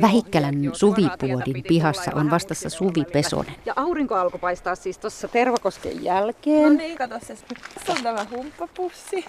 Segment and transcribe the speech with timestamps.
[0.00, 3.54] Vähikkälän suvipuodin pihassa on vastassa Suvi Pesonen.
[3.66, 6.76] Ja aurinko alkoi paistaa siis tuossa Tervakosken No jälkeen.
[6.76, 7.36] niin, kato se.
[7.36, 9.24] Se on tämä humppapussi.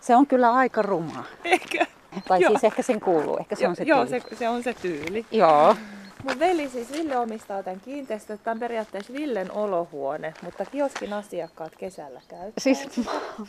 [0.00, 1.24] Se on kyllä aika ruma.
[1.44, 1.86] Eikö?
[2.28, 2.50] Tai Joo.
[2.50, 4.20] siis ehkä sen kuuluu, ehkä se on se Joo, tyyli.
[4.30, 5.26] se, se on se tyyli.
[5.30, 5.76] Joo.
[6.28, 8.38] Mun veli siis Ville omistaa tämän kiinteistön.
[8.38, 12.52] Tämä on periaatteessa Villen olohuone, mutta kioskin asiakkaat kesällä käy.
[12.58, 12.90] Siis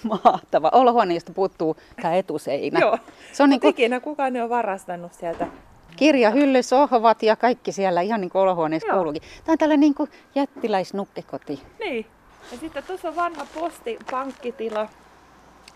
[0.04, 0.70] ma- mahtava.
[0.74, 2.80] Olohuone, josta puuttuu tämä etuseinä.
[2.80, 2.98] Joo.
[3.32, 5.48] Se on niin kuin ikinä kukaan ei ole varastanut sieltä.
[5.96, 8.96] kirjahylly, sohvat ja kaikki siellä ihan niin kuin olohuoneessa Joo.
[8.96, 9.22] kuuluukin.
[9.22, 11.62] Tämä on tällainen niin kuin jättiläisnukkekoti.
[11.80, 12.06] Niin.
[12.52, 14.88] Ja sitten tuossa on vanha postipankkitila.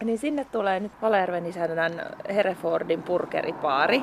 [0.03, 4.01] Niin sinne tulee nyt Valerven isännän Herefordin burgeripaari.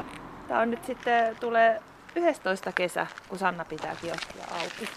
[0.48, 1.80] Tämä on nyt sitten, tulee
[2.16, 4.88] 11 kesä, kun Sanna pitää kioskia auki.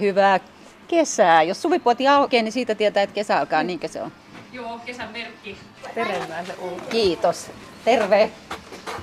[0.00, 0.40] Hyvää
[0.88, 1.42] kesää.
[1.42, 4.12] Jos suvipuoti aukeaa, niin siitä tietää, että kesä alkaa, niinkö se on?
[4.52, 5.56] Joo, kesän merkki.
[5.94, 6.84] Terveemmään se ulko.
[6.90, 7.50] Kiitos.
[7.84, 8.30] Terve.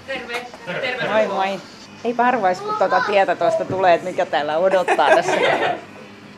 [0.07, 0.45] Terve.
[0.65, 1.07] Terve.
[1.07, 1.61] Moi moi.
[2.03, 5.31] Eipä arvaisi, kun tuota tietä tuosta tulee, että mikä täällä odottaa tässä.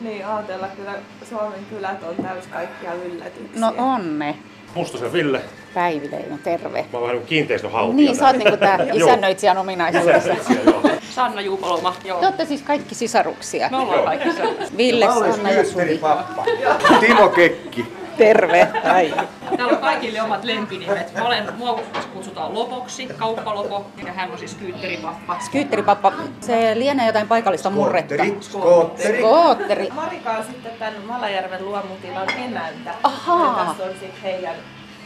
[0.00, 0.92] Niin, ajatella kyllä
[1.28, 3.60] Suomen kylät on täys kaikkia yllätyksiä.
[3.60, 4.38] No on ne.
[4.74, 5.40] Mustosen Ville.
[5.74, 6.82] Päivi Leino, terve.
[6.92, 7.96] Mä oon vähän niin kiinteistöhaltija.
[7.96, 10.32] Niin, sä oot niinku tää isännöitsijän ominaisuudessa.
[10.66, 10.82] Joo.
[11.10, 12.20] Sanna Juupaloma, joo.
[12.20, 13.68] Te olette siis kaikki sisaruksia.
[13.70, 14.42] Me ollaan kaikki se.
[14.76, 15.98] Ville, Sanna ja Suvi.
[15.98, 16.44] pappa.
[17.00, 17.86] Timo Kekki.
[18.16, 18.68] Terve.
[18.84, 19.14] Ai.
[19.56, 21.14] Täällä on kaikille omat lempinimet.
[21.14, 21.80] Mä olen, mua
[22.14, 25.36] kutsutaan Lopoksi, kauppalopo, ja hän on siis kyytteripappa.
[25.40, 28.14] Skyytteripappa, se lienee jotain paikallista murretta.
[28.14, 28.40] Skootteri.
[28.40, 29.18] Skootteri.
[29.18, 29.88] Skootteri.
[29.94, 32.94] Marika on sitten tämän Malajärven luomutilan emäntä.
[33.02, 33.58] Ahaa.
[33.58, 34.54] Ja tässä on sitten heidän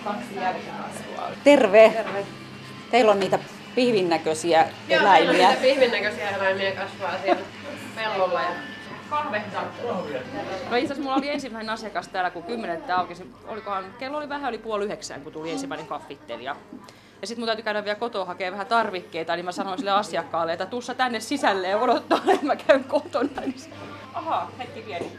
[0.05, 1.31] kaksi jälkikasvua.
[1.45, 1.91] Terve.
[1.91, 2.27] Terve.
[2.91, 3.39] Teillä on niitä
[3.75, 5.57] pihvin näköisiä eläimiä.
[5.63, 7.43] pihvin näköisiä eläimiä kasvaa siellä
[7.95, 8.51] pellolla ja
[9.11, 9.65] kahvehtaa.
[10.71, 13.31] No itse asiassa mulla oli ensimmäinen asiakas täällä, kun kymmenettä aukesi.
[13.47, 16.57] Olikohan, kello oli vähän yli puoli yhdeksän, kun tuli ensimmäinen kaffittelija.
[17.21, 20.53] Ja sitten mun täytyy käydä vielä kotoa hakemaan vähän tarvikkeita, niin mä sanoin sille asiakkaalle,
[20.53, 23.41] että tussa tänne sisälle ja odottaa, että mä käyn kotona.
[23.41, 23.55] Niin
[24.15, 25.13] Ahaa, hetki pieni.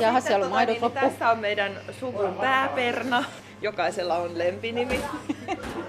[0.00, 1.00] Jaha, siellä on maidot niin, loppu.
[1.00, 3.24] Tässä on meidän suvun pääperna.
[3.62, 5.00] Jokaisella on lempinimi.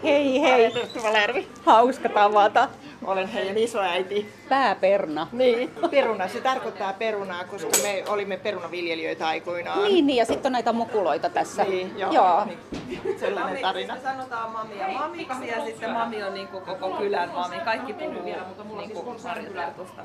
[0.04, 0.72] Hei hei.
[1.04, 1.48] Valervi.
[1.66, 2.70] Hauska tavata.
[3.08, 4.34] Olen heidän isoäiti.
[4.50, 5.28] Pääperna.
[5.32, 6.28] Niin, peruna.
[6.28, 9.84] Se tarkoittaa perunaa, koska me olimme perunaviljelijöitä aikoinaan.
[9.84, 11.64] Niin, niin, ja sitten on näitä mukuloita tässä.
[11.64, 12.12] Niin, joo.
[12.14, 12.46] joo.
[12.46, 12.60] Niin,
[13.20, 13.94] sellainen tarina.
[13.94, 17.56] Me sanotaan mami ja mamiksi ja sitten mami on niin koko kylän mami.
[17.66, 20.02] Kaikki puhuu niin kuin sarjatartusta.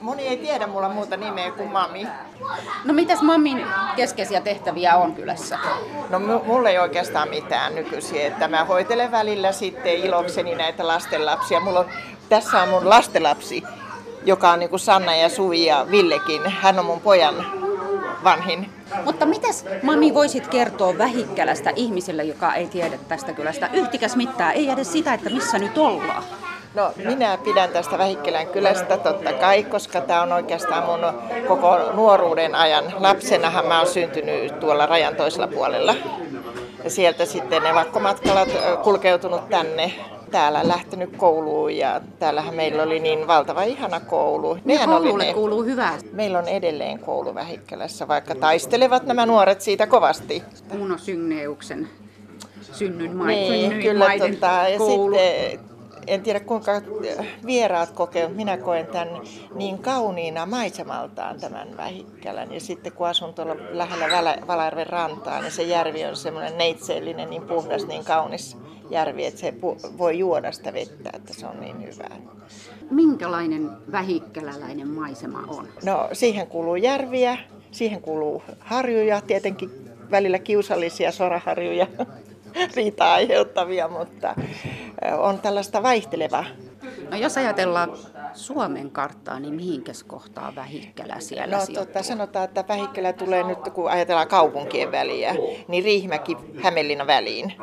[0.00, 2.06] Moni ei tiedä mulla muuta nimeä kuin mami.
[2.84, 3.66] No mitäs mammin
[3.96, 5.58] keskeisiä tehtäviä on kylässä?
[6.10, 11.60] No mu- mulla ei oikeastaan mitään nykyisin, että mä hoitelen välillä sitten ilokseni näitä lastenlapsia.
[11.60, 11.86] Mulla on,
[12.28, 13.62] tässä on mun lastenlapsi,
[14.24, 16.50] joka on niin kuin Sanna ja Suvi ja Villekin.
[16.50, 17.34] Hän on mun pojan
[18.24, 18.70] vanhin.
[19.04, 24.70] Mutta mitäs mami voisit kertoa Vähikkälästä ihmiselle, joka ei tiedä tästä kylästä yhtikäs mitään, ei
[24.70, 26.22] edes sitä, että missä nyt ollaan?
[26.74, 31.00] No minä pidän tästä Vähikkälän kylästä totta kai, koska tämä on oikeastaan mun
[31.48, 32.84] koko nuoruuden ajan.
[32.98, 35.94] Lapsenahan mä oon syntynyt tuolla rajan toisella puolella.
[36.84, 38.48] Ja sieltä sitten ne vakkomatkalat
[38.82, 39.92] kulkeutunut tänne.
[40.30, 44.58] Täällä lähtenyt kouluun ja täällähän meillä oli niin valtava ihana koulu.
[44.64, 45.98] Nehän oli koululle ne- kuuluu hyvää.
[46.12, 50.42] Meillä on edelleen koulu Vähikkälässä, vaikka taistelevat nämä nuoret siitä kovasti.
[50.80, 51.88] Uno Synneuksen
[52.72, 55.14] synnyn mai- Niin, kyllä maiden tota, ja koulu.
[55.18, 55.60] sitten
[56.08, 56.72] en tiedä kuinka
[57.46, 59.08] vieraat kokee, minä koen tämän
[59.54, 62.52] niin kauniina maisemaltaan tämän Vähikkälän.
[62.52, 67.42] Ja sitten kun asun tuolla lähellä Valajärven rantaa, niin se järvi on semmoinen neitseellinen, niin
[67.42, 68.56] puhdas, niin kaunis
[68.90, 69.54] järvi, että se
[69.98, 72.16] voi juoda sitä vettä, että se on niin hyvää.
[72.90, 75.68] Minkälainen vähikkäläläinen maisema on?
[75.84, 77.38] No siihen kuuluu järviä,
[77.70, 79.70] siihen kuuluu harjuja, tietenkin
[80.10, 81.86] välillä kiusallisia soraharjuja,
[82.76, 84.34] riitaa aiheuttavia, mutta
[85.18, 86.44] on tällaista vaihtelevaa.
[87.10, 87.92] No jos ajatellaan
[88.32, 91.86] Suomen karttaa, niin mihinkäs kohtaa Vähikkälä siellä No sijoittuu?
[91.86, 95.34] tota, sanotaan, että Vähikkälä tulee nyt, kun ajatellaan kaupunkien väliä,
[95.68, 97.54] niin Riihimäki Hämeenlinna väliin.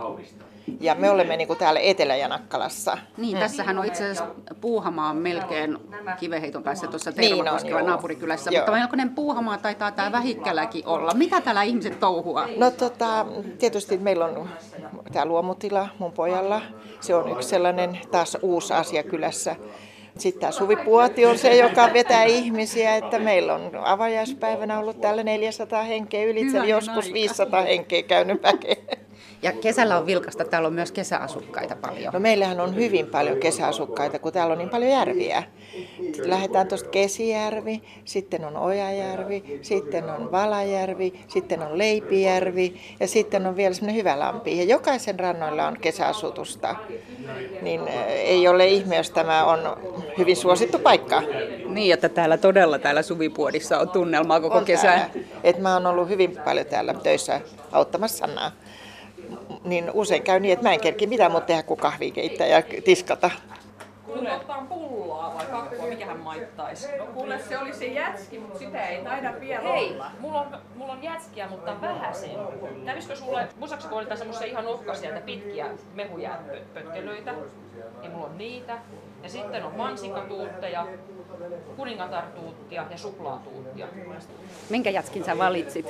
[0.80, 2.98] Ja me olemme niin kuin täällä Etelä-Janakkalassa.
[3.18, 4.28] Niin, tässähän on itse asiassa
[4.62, 5.78] Puuhamaa melkein
[6.20, 7.90] kiveheiton päässä tuossa Niin Tervakoskella joo.
[7.90, 8.62] naapurikylässä, Joo.
[8.62, 11.12] mutta melkoinen Puuhamaa taitaa tämä Vähikkäläkin olla.
[11.14, 12.48] Mitä täällä ihmiset touhua?
[12.58, 13.26] No tota,
[13.60, 14.50] tietysti meillä on
[15.14, 16.62] tämä luomutila mun pojalla.
[17.02, 19.56] Se on yksi sellainen taas uusi asia kylässä.
[20.18, 25.84] Sitten tämä Suvipuoti on se, joka vetää ihmisiä, että meillä on avajaispäivänä ollut täällä 400
[25.84, 27.14] henkeä ylitse, Hyvänen joskus aika.
[27.14, 28.76] 500 henkeä käynyt väkeä.
[29.42, 32.14] Ja kesällä on vilkasta, täällä on myös kesäasukkaita paljon.
[32.14, 35.44] No meillähän on hyvin paljon kesäasukkaita, kun täällä on niin paljon järviä.
[36.26, 43.56] Lähdetään tuosta Kesijärvi, sitten on Ojajärvi, sitten on Valajärvi, sitten on Leipijärvi ja sitten on
[43.56, 44.58] vielä semmoinen hyvä lampi.
[44.58, 46.76] Ja jokaisen rannoilla on kesäasutusta.
[47.62, 49.60] Niin eh, ei ole ihme, jos tämä on
[50.18, 51.24] hyvin suosittu paikka.
[51.68, 55.00] Niin, että täällä todella täällä Suvipuodissa on tunnelmaa koko On kesän.
[55.00, 55.28] täällä.
[55.44, 57.42] Et mä oon ollut hyvin paljon täällä töissä
[57.72, 58.52] auttamassa Sannaa.
[59.66, 62.64] Niin usein käy niin, että mä en kerki mitään muuta tehdä kuin kahvia keittää ja
[62.84, 63.32] tiskata.
[64.06, 66.98] Kuule, ottaa pullaa vai kakkoa, mikähän maittaisi?
[66.98, 70.12] No kuule, se olisi jätski, mutta sitä ei taida vielä Hei, olla.
[70.20, 72.32] mulla on, mulla on jätskiä, mutta vähäsen.
[72.86, 77.34] Kävisikö sulle, muistaakseni kun oli semmoisia ihan ohkaisia, pitkiä mehujääpötkelöitä,
[78.02, 78.78] niin mulla on niitä.
[79.24, 80.88] Ja sitten on mansikkatuutteja,
[81.76, 83.88] kuningatartuuttia ja suklaatuuttia.
[84.70, 85.86] Minkä jätskin sä valitsit?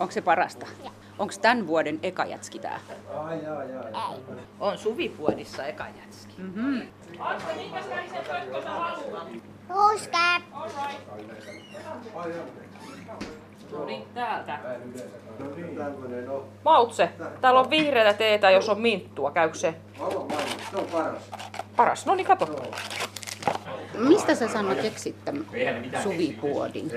[0.00, 0.66] Onko se parasta?
[1.18, 2.80] Onko tämän vuoden eka jätski tää?
[4.60, 6.34] On suvipuodissa eka jätski.
[7.18, 9.28] Asta, minkä sen pötkö sä haluat?
[9.68, 10.40] Ruska.
[13.72, 14.58] No niin, täältä.
[16.64, 17.10] Mautse,
[17.40, 19.30] täällä on vihreätä teetä, jos on minttua.
[19.30, 19.74] Käykö se?
[20.70, 21.22] Se on paras.
[21.76, 22.06] Paras.
[22.06, 22.62] No niin, kato.
[23.94, 25.46] Mistä sä Sanna keksit tämän
[26.02, 26.90] Suvipuodin?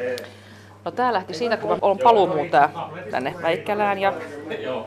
[0.86, 2.70] No tää lähti siitä, kun mä olen paluumuuttaja
[3.12, 4.14] tänne Väikkälään ja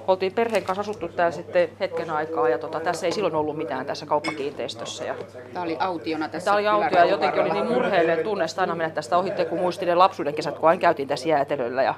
[0.06, 3.86] oltiin perheen kanssa asuttu täällä sitten hetken aikaa ja tota, tässä ei silloin ollut mitään
[3.86, 5.04] tässä kauppakiinteistössä.
[5.04, 5.14] Ja
[5.54, 8.74] Tää oli autiona tässä Tämä oli autio ja jotenkin oli niin murheellinen tunne sitä aina
[8.74, 11.82] mennä tästä ohitte, kun muistin ne lapsuuden kesät, kun aina käytiin tässä jäätelöllä.
[11.82, 11.94] Ja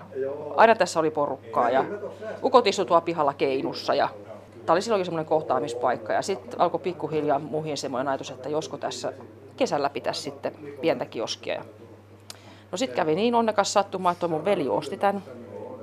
[0.57, 1.85] aina tässä oli porukkaa ja
[2.43, 3.95] ukot istui tuolla pihalla keinussa.
[3.95, 4.09] Ja
[4.67, 6.13] tämä oli silloinkin semmoinen kohtaamispaikka.
[6.13, 9.13] Ja sitten alkoi pikkuhiljaa muihin semmoinen ajatus, että josko tässä
[9.57, 11.65] kesällä pitäisi sitten pientä kioskia.
[12.73, 15.23] No sitten kävi niin onnekas sattuma, että mun veli osti tämän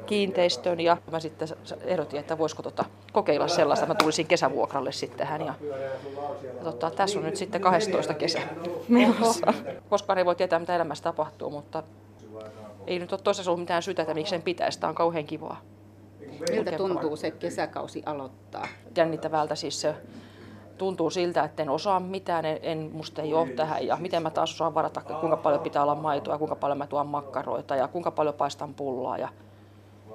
[0.06, 1.47] kiinteistön ja mä sitten
[1.81, 5.53] ehdotin, että voisiko tota kokeilla sellaista, mä tulisin kesävuokralle sitten tähän ja,
[6.57, 8.39] ja tota, tässä on nyt sitten 12 kesä
[8.88, 9.53] menossa.
[9.89, 11.83] Koskaan ei voi tietää, mitä elämässä tapahtuu, mutta
[12.88, 14.80] ei nyt ole ollut mitään syytä, että miksi sen pitäisi.
[14.80, 15.62] Tämä on kauhean kivaa.
[16.51, 18.68] Miltä tuntuu se kesäkausi aloittaa?
[18.97, 19.95] Jännittävältä siis se
[20.77, 24.29] tuntuu siltä, että en osaa mitään, en, en musta ei ole tähän ja miten mä
[24.29, 28.11] taas osaan varata, kuinka paljon pitää olla maitoa, kuinka paljon mä tuon makkaroita ja kuinka
[28.11, 29.17] paljon paistan pullaa.
[29.17, 29.29] Ja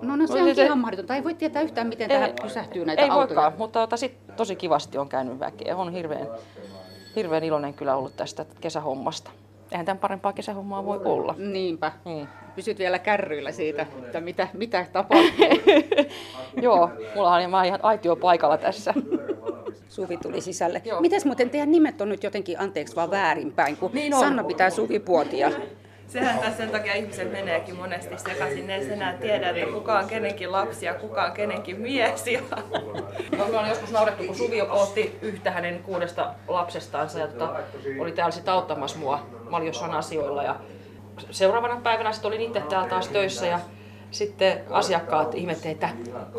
[0.03, 1.15] No, no se No on se- ihan mahdotonta.
[1.15, 3.27] Ei voi tietää yhtään, miten tähän pysähtyy näitä ei autoja.
[3.29, 5.77] voikaan, mutta tota, sit tosi kivasti on käynyt väkeä.
[5.77, 6.29] On hirveän,
[7.17, 9.31] hirveän iloinen kyllä ollut tästä kesähommasta.
[9.73, 11.35] Eihän tämän parempaa kesähommaa voi olla.
[11.39, 11.93] Niinpä.
[12.05, 12.27] Mm.
[12.55, 15.29] Pysyt vielä kärryillä siitä, että mitä, mitä tapahtuu.
[16.63, 18.95] Joo, mulla on ihan aitio paikalla tässä.
[19.89, 20.83] Suvi tuli sisälle.
[20.85, 21.01] Joo.
[21.01, 24.21] Mites muuten teidän nimet on nyt jotenkin, anteeksi vaan väärinpäin, kun Niin on.
[24.21, 25.51] Sanna pitää Suvipuotia.
[26.09, 28.67] Sehän tässä sen takia ihmiset meneekin monesti sekaisin.
[28.67, 32.27] Ne ei enää tiedä, että kuka on kenenkin lapsi ja kuka on kenenkin mies.
[32.27, 32.41] Ja...
[33.39, 37.61] No, on joskus naurettu, kun Suvi otti yhtä hänen kuudesta lapsestaansa ja tota,
[37.99, 39.27] oli täällä sitten auttamassa mua.
[39.51, 40.57] Mä olin jossain asioilla ja
[41.31, 43.61] seuraavana päivänä sitten olin itse täällä taas töissä ja
[44.11, 45.89] sitten asiakkaat ihmettelivät, että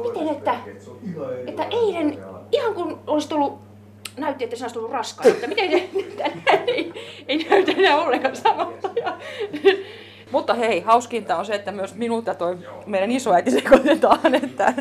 [0.03, 0.55] miten, että,
[1.47, 2.19] että eilen
[2.51, 3.59] ihan kun olisi tullut,
[4.17, 6.93] näytti, että se olisi tullut raskaan, että miten se tänään ei,
[7.27, 8.89] ei näytä enää ollenkaan samalta.
[8.95, 9.17] Ja,
[10.31, 14.73] mutta hei, hauskinta on se, että myös minulta toi meidän isoäiti sekoitetaan, että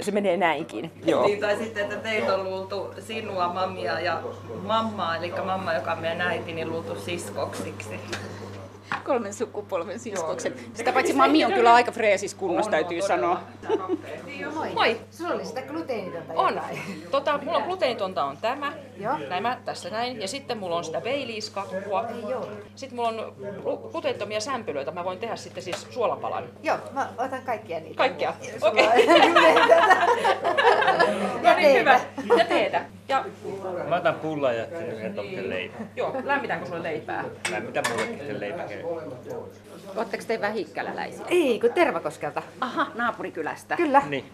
[0.00, 0.90] se menee näinkin.
[1.04, 1.26] Joo.
[1.26, 4.22] Niin, tai sitten, että teitä on luultu sinua, mammia ja
[4.62, 8.00] mammaa, eli mamma, joka on meidän äiti, niin luultu siskoksiksi.
[9.04, 10.68] Kolmen sukupolven siskokset.
[10.74, 13.40] Sitä paitsi mami on kyllä aika freesis kunnossa, täytyy sanoa.
[14.74, 15.00] Moi!
[15.10, 16.54] Sulla oli sitä gluteenitonta On.
[16.54, 16.78] jotain.
[17.10, 18.72] Tota, mulla on gluteenitonta on tämä.
[19.00, 19.18] Joo.
[19.18, 20.20] Nämä tässä näin.
[20.20, 22.04] Ja sitten mulla on sitä Baileys-kakkua.
[22.74, 24.90] Sitten mulla on glu- gluteenittomia sämpylöitä.
[24.90, 26.44] Mä voin tehdä sitten siis suolapalan.
[26.62, 27.96] Joo, mä otan kaikkia niitä.
[27.96, 28.34] Kaikkea.
[28.58, 28.86] Sulla Okei.
[29.06, 29.96] gluteenitonta.
[31.42, 32.00] No niin, hyvä.
[32.38, 32.84] Ja teetä.
[33.08, 33.24] Ja
[33.88, 35.80] Mä otan pullan ja yhden topsen leipää.
[35.96, 37.24] joo, lämmitäänkö sulle leipää?
[37.50, 38.84] Lämmitä mullekin sen leipäkeen.
[39.96, 41.24] Oletteko te vähikkäläläisiä?
[41.28, 42.42] Ei, kun Tervakoskelta.
[42.60, 43.76] Aha, naapurikylästä.
[43.76, 44.02] Kyllä.
[44.08, 44.24] Niin.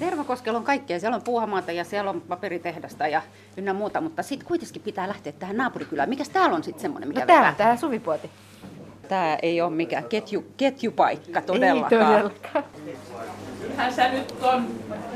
[0.00, 1.00] Tervakoskella on kaikkea.
[1.00, 3.22] Siellä on puuhamaata ja siellä on paperitehdasta ja
[3.56, 6.08] ynnä muuta, mutta sitten kuitenkin pitää lähteä tähän naapurikylään.
[6.08, 8.30] Mikäs täällä on sitten semmoinen, mikä No tää on tää suvipuoti.
[9.08, 12.02] Tämä ei ole mikään ketju, ketjupaikka todellakaan.
[12.02, 12.64] Ei todellakaan.
[13.80, 14.66] Kyllähän sä nyt on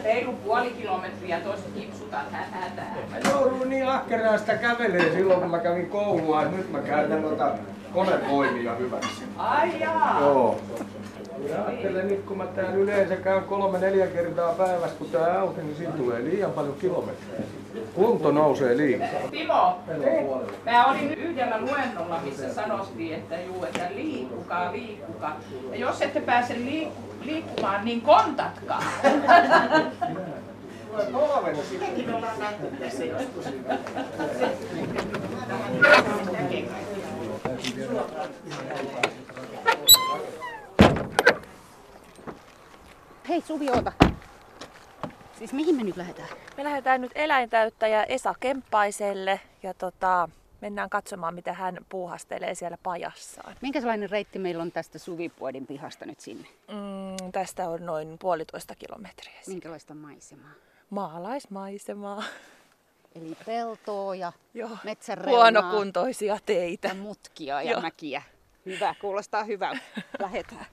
[0.04, 2.97] reilu puoli kilometriä tuossa kipsutat hätää.
[3.11, 7.23] Mä joudun niin ahkeraan sitä kävelee silloin, kun mä kävin koulua, että nyt mä käytän
[7.23, 7.52] noita
[7.92, 9.23] konevoimia hyväksi.
[9.37, 10.21] Ai jaa.
[10.21, 10.61] Joo.
[11.38, 15.61] Minä ajattelen nyt, kun mä täällä yleensä käyn kolme neljä kertaa päivässä, kun tää auki,
[15.61, 17.41] niin siitä tulee liian paljon kilometrejä.
[17.95, 19.09] Kunto nousee liikaa.
[19.31, 19.79] Timo,
[20.64, 25.37] mä olin yhdellä luennolla, missä sanottiin, että juu, että liikkukaa, liikkukaa.
[25.71, 28.83] Ja jos ette pääse liik- liikkumaan, niin kontatkaa.
[31.81, 33.45] Mekin ollaan nähty tässä joskus.
[43.35, 43.93] Hei Suvi, oota.
[45.38, 46.29] Siis mihin me nyt lähdetään?
[46.57, 50.29] Me lähdetään nyt eläintäyttäjä Esa Kemppaiselle ja tota,
[50.61, 53.57] mennään katsomaan, mitä hän puuhastelee siellä pajassaan.
[53.61, 56.49] Minkälainen reitti meillä on tästä Suvipuodin pihasta nyt sinne?
[56.69, 59.41] Mm, tästä on noin puolitoista kilometriä.
[59.47, 60.53] Minkälaista maisemaa?
[60.91, 62.23] Maalaismaisemaa.
[63.14, 64.71] Eli peltoa ja Joo.
[65.26, 66.88] Huonokuntoisia teitä.
[66.88, 67.81] Ja mutkia ja Joo.
[67.81, 68.23] mäkiä.
[68.67, 69.83] Hyvä, kuulostaa hyvältä.
[70.19, 70.67] Lähetään.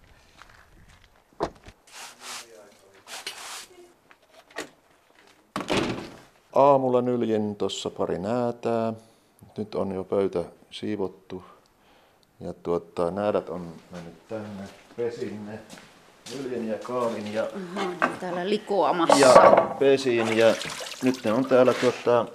[6.56, 8.94] Aamulla nyljin tuossa pari näätää.
[9.58, 11.44] Nyt on jo pöytä siivottu.
[12.40, 14.64] Ja tuota, näädät on mennyt tänne.
[14.98, 15.60] Pesin ne.
[16.38, 17.48] Nyljin ja kaalin ja,
[18.20, 19.18] Täällä likoamassa.
[19.18, 19.34] ja
[19.80, 20.38] pesin.
[20.38, 20.56] Ja
[21.04, 22.26] nyt ne on täällä tuota,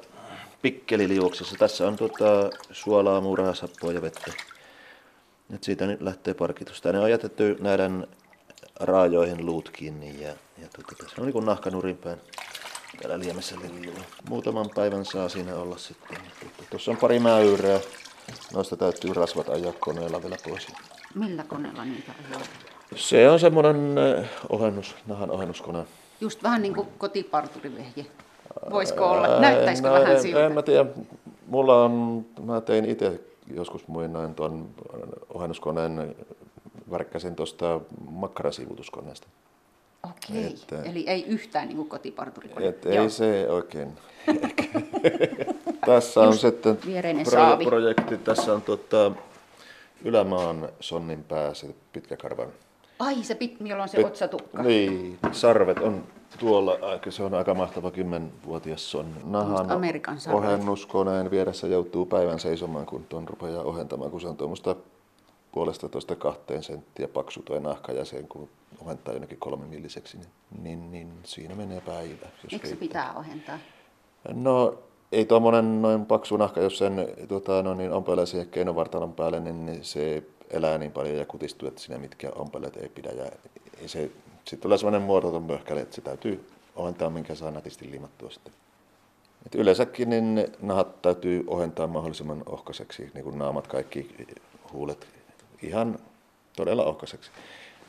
[0.62, 1.56] pikkeliliuoksessa.
[1.58, 4.32] Tässä on tuota, suolaa, muuraa, sappoa ja vettä.
[5.48, 6.80] Nyt siitä nyt lähtee parkitus.
[6.80, 8.06] Tänne on jätetty näiden
[8.80, 12.18] raajoihin luut kiinni ja, ja tuota, tässä on niin kuin nahkanurin päin
[13.02, 13.94] täällä liemessä liljuu.
[14.28, 16.18] Muutaman päivän saa siinä olla sitten.
[16.70, 17.80] Tuossa on pari mäyrää.
[18.54, 20.66] Noista täytyy rasvat ajaa koneella vielä pois.
[21.14, 22.40] Millä koneella niitä ajaa?
[22.96, 25.84] Se on semmoinen eh, ohennus, nahan ohennuskone.
[26.20, 28.06] Just vähän niin kuin kotiparturivehje.
[28.70, 29.40] Voisiko olla?
[29.40, 30.46] Näyttäisikö no, vähän en, siltä?
[30.46, 30.86] En mä tiedä.
[31.46, 33.20] Mulla on, mä tein itse
[33.54, 34.68] joskus muinoin tuon
[35.34, 36.16] ohennuskoneen,
[36.90, 39.26] värkkäsin tuosta makkarasiivutuskoneesta.
[40.10, 42.68] Okei, Että- eli ei yhtään niin kotiparturikone.
[42.68, 43.92] Et ei se oikein.
[45.86, 48.18] Tässä on sitten viereinen proje- projekti.
[48.18, 49.12] Tässä on tota,
[50.04, 52.48] Ylämaan sonnin pää, se pitkäkarvan.
[52.98, 54.62] Ai se pit, on se Pit- otsatukka.
[54.62, 56.02] Niin, sarvet on
[56.38, 56.78] tuolla,
[57.10, 59.20] se on aika mahtava kymmenvuotias sonni.
[59.24, 60.38] Nahan Amerikan sarvet.
[60.44, 64.76] ohennuskoneen vieressä joutuu päivän seisomaan, kun tuon rupeaa ohentamaan, kun se on tuommoista
[65.52, 68.48] puolesta toista kahteen senttiä paksu tuo nahka ja sen kun
[68.80, 70.28] ohentaa jonnekin kolme milliseksi, niin,
[70.62, 72.26] niin, niin siinä menee päivä.
[72.42, 72.78] Jos Eikö se riittää.
[72.78, 73.58] pitää ohentaa?
[74.32, 74.78] No
[75.12, 79.66] ei tuommoinen noin paksu nahka, jos sen tota, no, niin ompelee siihen keinovartalon päälle, niin,
[79.66, 83.10] niin se elää niin paljon ja kutistuu, että siinä mitkä ompeleet ei pidä.
[83.10, 83.30] Ja
[83.86, 88.52] se, sitten tulee sellainen muototon möhkäle, että se täytyy ohentaa, minkä saa nätisti liimattua sitten.
[89.46, 94.26] Et yleensäkin niin nahat täytyy ohentaa mahdollisimman ohkaiseksi, niin kuin naamat, kaikki
[94.72, 95.06] huulet
[95.62, 95.98] ihan
[96.56, 97.30] todella ohkaiseksi.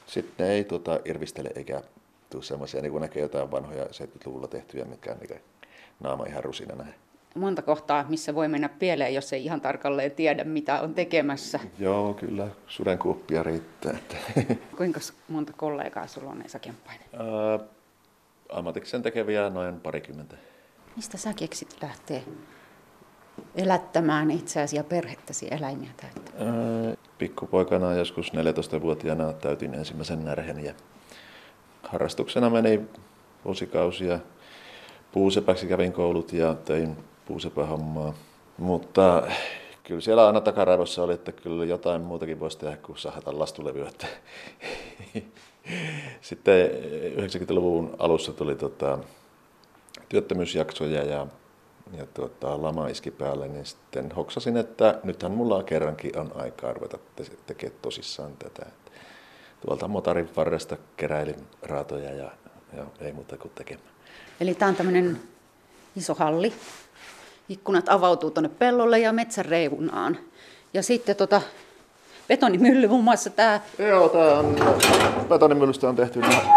[0.08, 1.82] Sitten ne ei tuota, irvistele eikä
[2.30, 5.42] tule semmoisia, niin kuin näkee jotain vanhoja 70-luvulla tehtyjä, mitkä on niin
[6.00, 6.94] naama ihan rusina näin.
[7.36, 11.60] Monta kohtaa, missä voi mennä pieleen, jos ei ihan tarkalleen tiedä, mitä on tekemässä.
[11.80, 13.92] Joo, kyllä sudenkuoppia riittää.
[13.98, 14.16] Että.
[14.78, 17.06] Kuinka monta kollegaa sulla on Esa Kemppainen?
[17.14, 17.60] Ää,
[18.50, 20.36] ammatiksen tekeviä noin parikymmentä.
[20.96, 22.22] Mistä sä keksit lähteä
[23.58, 26.32] elättämään itseäsi ja perhettäsi eläimiä täyttä?
[26.40, 30.74] Ää, Pikkupoikana joskus 14-vuotiaana täytin ensimmäisen närhen ja
[31.84, 32.82] harrastuksena meni
[33.46, 34.20] vuosikausia.
[35.12, 38.14] Puusepäksi kävin koulut ja tein puusepähommaa.
[38.58, 39.24] Mutta
[39.84, 43.90] kyllä siellä aina takaraivossa oli, että kyllä jotain muutakin voisi tehdä kuin sahata lastulevyä.
[46.22, 46.70] Sitten
[47.18, 49.00] 90-luvun alussa tuli tota,
[50.10, 51.28] työttömyysjaksoja ja,
[51.94, 56.98] ja tota, lama iski päälle, niin sitten hoksasin, että nythän mulla kerrankin on aikaa ruveta
[57.16, 58.66] te- tekemään tosissaan tätä.
[59.62, 62.32] Tuolta motarin varresta keräilin raatoja ja,
[62.78, 63.90] ja ei muuta kuin tekemään.
[64.40, 65.20] Eli tämä on tämmöinen
[65.96, 66.54] iso halli.
[67.50, 70.18] Ikkunat avautuu tuonne pellolle ja metsän reunaan.
[70.74, 71.42] Ja sitten tota,
[72.28, 73.60] betonimylly muun muassa tämä.
[73.80, 74.56] Joo, tämä on
[75.30, 76.48] betonimyllystä on tehty nah-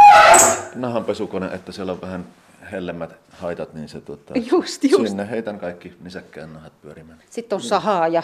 [0.74, 2.26] nahanpesukone, että siellä on vähän
[2.72, 5.06] hellemmät haitat, niin se tuota, Just, just.
[5.08, 7.18] sinne heitän kaikki nisäkkään nahat pyörimään.
[7.30, 8.22] Sitten on sahaa ja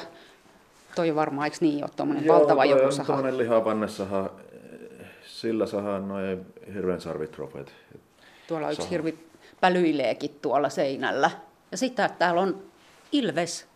[0.95, 3.07] toi varmaan, eikö niin ole tuommoinen valtava joku on saha?
[3.07, 4.31] Tuommoinen lihavannesaha,
[5.27, 7.73] sillä sahaan noin hirveän sarvitrofeet.
[8.49, 8.91] Tuolla yksi saha.
[8.91, 9.19] hirvi
[9.61, 11.31] pälyileekin tuolla seinällä.
[11.71, 12.63] Ja sitten täällä on
[13.13, 13.67] ilves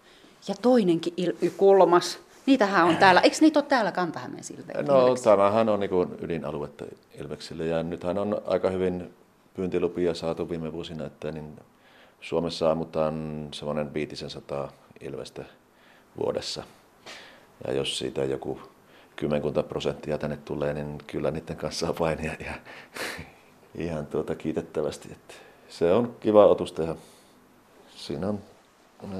[0.48, 2.18] ja toinenkin il- kolmas.
[2.50, 3.20] Niitähän on täällä.
[3.20, 4.82] Eikö niitä ole täällä Kantahämeen siltä?
[4.82, 5.90] No tämähän on niin
[6.20, 6.84] ydinaluetta
[7.20, 9.14] Ilveksille ja nythän on aika hyvin
[9.54, 11.56] pyyntilupia saatu viime vuosina, että niin
[12.20, 15.44] Suomessa ammutaan semmoinen 500 ilvestä
[16.18, 16.62] vuodessa.
[17.66, 18.60] Ja jos siitä joku
[19.16, 22.60] kymmenkunta prosenttia tänne tulee, niin kyllä niiden kanssa on painia ihan,
[23.88, 25.08] ihan tuota kiitettävästi.
[25.12, 25.34] Että
[25.68, 26.94] se on kiva otus tehdä.
[27.96, 28.40] Siinä on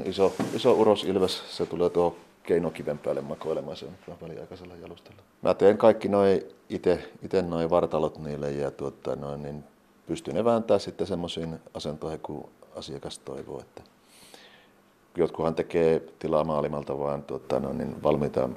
[0.05, 5.23] iso, iso uros ilves, se tulee tuo keinokiven päälle makoilemaan, se on väliaikaisella jalustella.
[5.43, 7.11] Mä teen kaikki noin itse,
[7.43, 9.65] noin vartalot niille ja tuota, noin, niin
[10.07, 13.61] pystyn ne vääntää sitten semmoisiin asentoihin, kun asiakas toivoo.
[13.61, 13.83] Että
[15.17, 18.49] jotkuhan tekee tilaa maalimalta vaan tuota, no, niin valmiita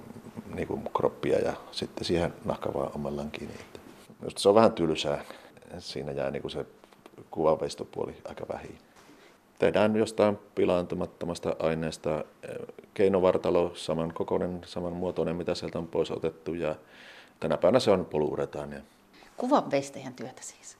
[0.55, 3.55] niin kuin kroppia ja sitten siihen nahka vaan omallaan kiinni.
[4.27, 5.23] Että se on vähän tylsää.
[5.79, 6.65] Siinä jää niin kuin se
[7.31, 8.77] kuvanveistopuoli aika vähin.
[9.59, 12.23] Tehdään jostain pilaantumattomasta aineesta
[12.93, 16.53] keinovartalo, saman kokoinen, saman muotoinen, mitä sieltä on pois otettu.
[16.53, 16.75] Ja
[17.39, 18.81] tänä päivänä se on poluuretaania.
[19.37, 20.77] Kuvanveistäjän työtä siis?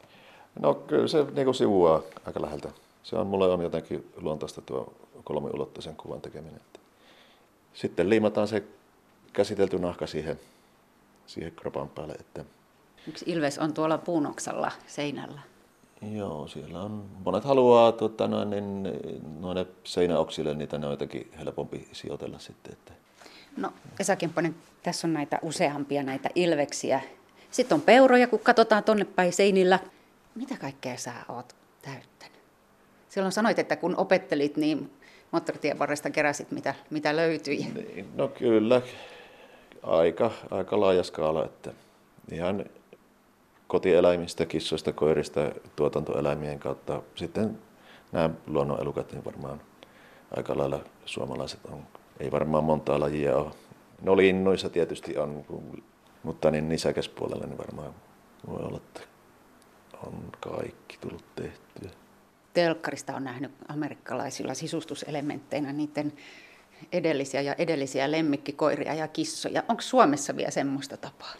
[0.60, 2.70] No kyllä se niin kuin sivuaa aika läheltä.
[3.04, 6.62] Se on mulle on jotenkin luontaista tuo kolmiulotteisen kuvan tekeminen.
[7.74, 8.64] Sitten liimataan se
[9.34, 10.40] käsitelty nahka siihen,
[11.28, 12.14] siihen kropan päälle.
[12.20, 12.46] Että...
[13.08, 15.40] Yksi ilves on tuolla puunoksalla seinällä.
[16.12, 17.06] Joo, siellä on.
[17.26, 18.84] Monet haluaa tuota, noin, niin,
[19.40, 22.74] noille seinäoksille niitä ne on jotenkin helpompi sijoitella sitten.
[22.74, 22.94] Että...
[23.58, 27.02] No Esa Kempponen, tässä on näitä useampia näitä ilveksiä.
[27.52, 29.80] Sitten on peuroja, kun katsotaan tonne päin seinillä.
[30.36, 32.40] Mitä kaikkea sä oot täyttänyt?
[33.10, 34.92] Silloin sanoit, että kun opettelit, niin
[35.32, 37.58] moottoritien varresta keräsit, mitä, mitä löytyi.
[37.58, 38.82] Niin, no kyllä,
[39.84, 41.72] aika, aika laaja skaala, että
[42.32, 42.66] ihan
[43.74, 47.02] kotieläimistä, kissoista, koirista, tuotantoeläimien kautta.
[47.16, 47.60] Sitten
[48.12, 49.62] nämä luonnonelukat, niin varmaan
[50.38, 51.88] aika lailla suomalaiset on.
[52.20, 53.52] Ei varmaan montaa lajia ole.
[54.02, 55.46] No linnuissa tietysti on,
[56.24, 57.94] mutta niin nisäkäspuolella niin varmaan
[58.48, 59.02] voi olla, että
[60.08, 61.90] on kaikki tullut tehtyä
[62.54, 66.14] telkkarista on nähnyt amerikkalaisilla sisustuselementteinä niiden
[66.92, 69.64] edellisiä ja edellisiä lemmikkikoiria ja kissoja.
[69.70, 71.34] Onko Suomessa vielä semmoista tapaa?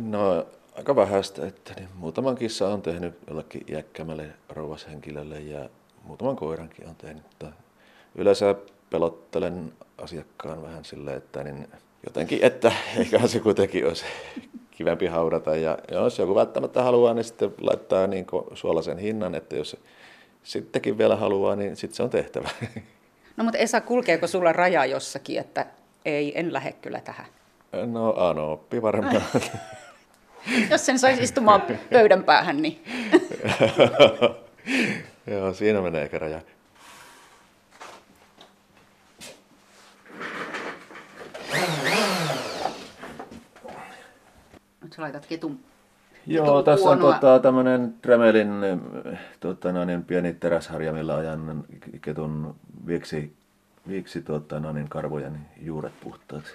[0.00, 5.68] No aika vähäistä, että niin muutaman kissa on tehnyt jollekin iäkkämälle rouvashenkilölle ja
[6.04, 7.22] muutaman koirankin on tehnyt.
[7.22, 7.52] Mutta
[8.14, 8.54] yleensä
[8.90, 11.68] pelottelen asiakkaan vähän sille, että niin
[12.06, 14.04] jotenkin, että eiköhän se kuitenkin olisi
[14.70, 15.56] kivempi haudata.
[15.56, 19.76] Ja jos joku välttämättä haluaa, niin sitten laittaa niin suolaisen hinnan, että jos
[20.42, 22.48] sittenkin vielä haluaa, niin sitten se on tehtävä.
[23.36, 25.66] No mutta Esa, kulkeeko sulla raja jossakin, että
[26.04, 27.26] ei, en lähde kyllä tähän?
[27.86, 29.22] No Ano oppi varmaan.
[30.70, 32.84] Jos sen saisi istumaan pöydän päähän, niin...
[35.30, 36.40] Joo, siinä menee raja.
[44.82, 45.60] Nyt sä laitat ketun
[46.26, 48.50] Joo, tässä on tota, tämmöinen Tremelin
[49.40, 51.64] tota, no, niin, pieni teräsharja, millä ajan
[52.00, 52.54] ketun
[52.86, 53.32] viiksi,
[53.88, 56.54] viiksi tota, no, niin, karvoja niin juuret puhtaaksi.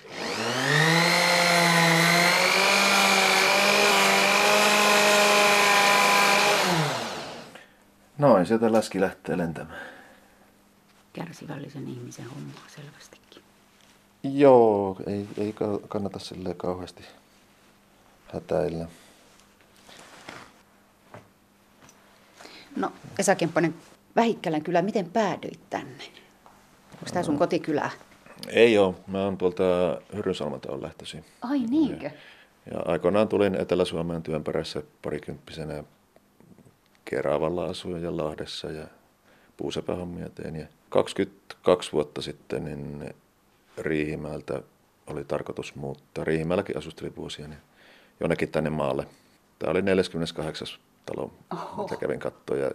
[8.21, 9.79] Noin, sieltä läski lähtee lentämään.
[11.13, 13.43] Kärsivällisen ihmisen hommaa selvästikin.
[14.23, 15.55] Joo, ei, ei
[15.87, 17.03] kannata sille kauheasti
[18.33, 18.87] hätäillä.
[22.75, 23.75] No Esa Kemppanen,
[24.15, 26.03] Vähikkälän kylä, miten päädyit tänne?
[26.91, 27.89] Onko tämä sun kotikylä?
[28.47, 28.95] Ei ole.
[29.07, 29.63] Mä oon tuolta
[30.15, 31.25] Hyrynsalmalta on lähtöisin.
[31.41, 32.05] Ai niinkö?
[32.05, 32.11] Ja,
[32.73, 35.83] ja aikoinaan tulin Etelä-Suomeen työn perässä parikymppisenä
[37.11, 38.87] Keravalla asuin ja Lahdessa ja
[39.57, 40.55] puusepähommia tein.
[40.55, 43.13] Ja 22 vuotta sitten niin
[43.77, 44.61] Riihimäeltä
[45.07, 46.23] oli tarkoitus muuttaa.
[46.23, 47.59] Riihimäelläkin asustelin vuosia niin
[48.19, 49.07] jonnekin tänne maalle.
[49.59, 50.67] Tämä oli 48
[51.05, 51.83] talo, Oho.
[51.83, 52.57] mitä kävin katsoa.
[52.57, 52.71] Ja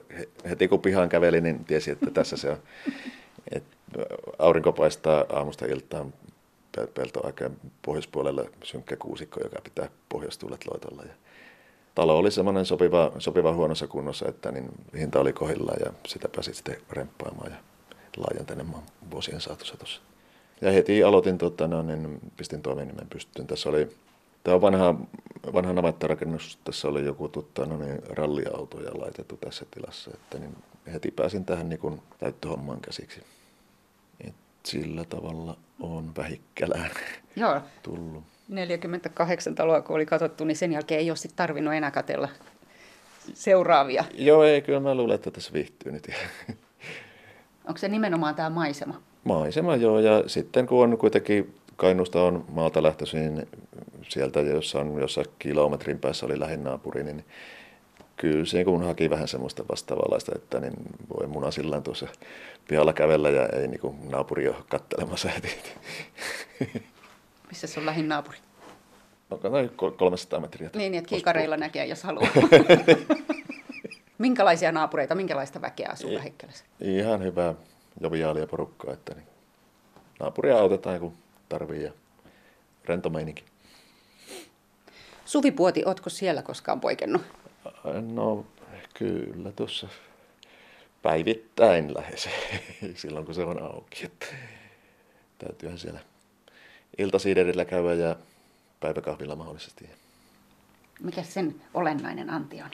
[0.48, 2.58] heti kun pihaan kävelin, niin tiesin, että tässä se on.
[3.52, 3.64] Et
[4.38, 6.14] aurinko paistaa aamusta iltaan
[6.94, 11.02] peltoaikeen pohjoispuolella synkkä kuusikko, joka pitää pohjoistuulet loitolla.
[11.02, 11.14] Ja
[11.96, 16.54] talo oli semmoinen sopiva, sopiva huonossa kunnossa, että niin hinta oli kohillaan ja sitä pääsi
[16.54, 17.56] sitten remppaamaan ja
[18.16, 20.00] laajentanemaan vuosien saatossa tuossa.
[20.60, 23.46] Ja heti aloitin, tota, no, niin pistin toiminimen pystyyn.
[23.46, 23.88] Tässä oli
[24.46, 24.94] Tämä on vanha,
[25.52, 26.58] vanha navattarakennus.
[26.64, 30.10] Tässä oli joku tutta, no niin, ralliautoja laitettu tässä tilassa.
[30.14, 30.56] Että niin
[30.92, 33.20] heti pääsin tähän niin täyttöhommaan käsiksi.
[34.20, 34.34] Et
[34.66, 36.90] sillä tavalla on vähikkälään
[37.36, 37.60] Joo.
[37.82, 38.24] tullut.
[38.48, 42.28] 48 taloa, kun oli katsottu, niin sen jälkeen ei ole sit tarvinnut enää katella
[43.34, 44.04] seuraavia.
[44.14, 46.08] Joo, ei, kyllä mä luulen, että tässä viihtyy nyt.
[47.68, 49.00] Onko se nimenomaan tämä maisema?
[49.24, 49.98] Maisema, joo.
[50.00, 53.48] Ja sitten kun on kuitenkin Kainusta on maalta lähtöisin
[54.08, 57.24] sieltä, jossa on jossain kilometrin päässä oli lähin naapuri, niin
[58.16, 60.74] kyllä se kun haki vähän semmoista vastaavanlaista, että niin
[61.16, 62.06] voi munasillaan tuossa
[62.68, 65.48] pihalla kävellä ja ei niin kuin naapuri ole kattelemassa heti.
[67.48, 68.38] Missä se on lähin naapuri?
[69.30, 70.70] onko noin kol- 300 metriä.
[70.74, 72.28] Niin, että kiikareilla näkee, jos haluaa.
[74.18, 76.16] Minkälaisia naapureita, minkälaista väkeä asuu Ei.
[76.16, 76.64] Vähikkälässä?
[76.80, 77.54] Ihan hyvää
[78.00, 79.26] joviaalia porukkaa, että niin
[80.20, 81.12] naapuria autetaan kun
[81.48, 81.92] tarvii ja
[82.84, 83.44] rento meininki.
[85.24, 87.22] Suvi Puoti, ootko siellä koskaan poikennut?
[88.14, 88.46] No
[88.94, 89.88] kyllä tuossa
[91.02, 92.28] päivittäin lähes,
[92.94, 94.06] silloin kun se on auki.
[94.06, 94.26] Että
[95.38, 96.00] täytyyhän siellä
[96.98, 98.16] iltasiiderillä käydä ja
[98.80, 99.90] päiväkahvilla mahdollisesti.
[101.02, 102.70] Mikä sen olennainen anti on?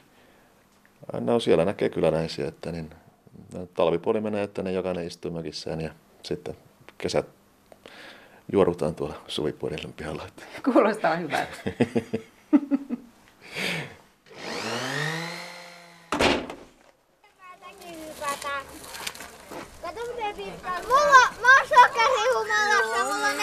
[1.21, 2.91] No siellä näkee kyläläisiä, että niin,
[3.55, 6.57] no, talvipuoli menee, että ne jokainen istuu mökissään ja sitten
[6.99, 7.27] kesät
[8.53, 10.27] juorutaan tuolla suvipuolilla pihalla.
[10.73, 11.53] Kuulostaa hyvältä.
[19.83, 20.83] Kato miten viittaa.
[20.83, 21.22] Mulla,
[22.43, 23.37] sokerihumalassa, mulla on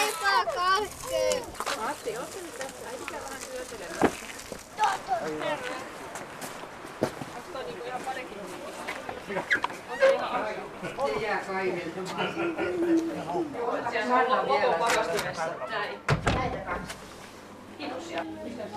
[0.54, 1.40] kaikkea.
[1.82, 2.90] Matti, ootko nyt tässä?
[2.90, 4.10] Ei sitä vähän syötelemään.
[11.06, 11.82] Se jää kaikille.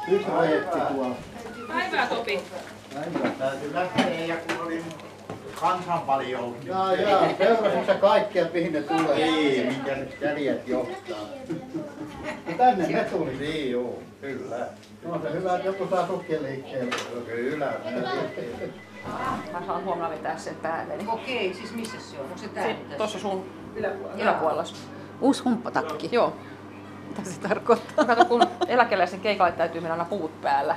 [0.08, 1.16] Yksi projekti tuolla.
[1.68, 2.42] Päivää Topi.
[2.94, 4.84] Päivää täytyy lähteä ja kun
[5.64, 6.56] oli kansanpaljous.
[6.66, 7.28] Jaa, jaa.
[7.38, 9.16] Seurasitko sä kaikkia, mihin ne tulee?
[9.16, 11.18] Ei, minkä ne jäljet johtaa.
[12.48, 13.34] Ja tänne ne tuli.
[13.40, 14.68] Niin, joo, kyllä.
[15.04, 16.96] No se hyvä, että joku saa sukkia liikkeelle.
[17.16, 17.74] No, kyllä.
[19.54, 20.94] Mä saan huomenna vetää sen päälle.
[21.08, 22.26] Okei, siis missä se on?
[22.26, 22.76] Onko se täällä?
[22.98, 23.46] Tuossa sun
[24.16, 24.64] yläpuolella.
[25.22, 26.10] Uusi humppatakki.
[26.12, 26.34] Joo.
[27.10, 28.06] Mitä se tarkoittaa?
[28.06, 30.76] Kato, kun eläkeläisen keikalle täytyy mennä aina puut päällä.